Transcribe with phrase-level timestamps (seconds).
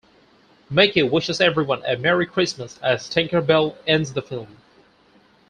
[0.71, 4.57] Mickey wishes everyone a Merry Christmas as Tinker Bell ends the film.